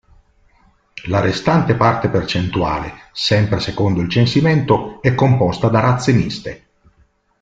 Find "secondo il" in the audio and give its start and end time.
3.59-4.09